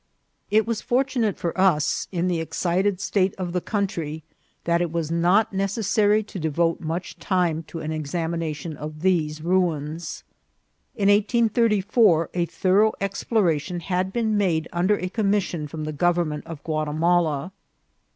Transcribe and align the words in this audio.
It 0.49 0.65
was 0.65 0.81
fortunate 0.81 1.37
for 1.37 1.55
us, 1.55 2.07
in 2.11 2.27
the 2.27 2.39
excited 2.39 2.99
state 2.99 3.35
of 3.35 3.53
the 3.53 3.61
country, 3.61 4.23
that 4.63 4.81
it 4.81 4.91
was 4.91 5.11
not 5.11 5.53
necessary 5.53 6.23
to 6.23 6.39
devote 6.39 6.81
much 6.81 7.19
time 7.19 7.61
to 7.67 7.81
an 7.81 7.91
examination 7.91 8.75
of 8.75 9.01
these 9.01 9.43
ruins. 9.43 10.23
In 10.95 11.07
1834 11.07 12.31
a 12.33 12.47
thorough 12.47 12.93
exploration 12.99 13.79
had 13.79 14.11
been 14.11 14.35
made 14.35 14.67
under 14.73 14.97
a 14.97 15.07
commission 15.07 15.67
from 15.67 15.83
the 15.83 15.93
government 15.93 16.47
of 16.47 16.63
Guatimala. 16.63 17.51